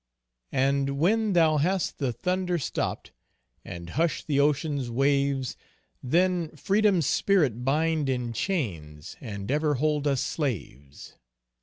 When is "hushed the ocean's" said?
3.91-4.89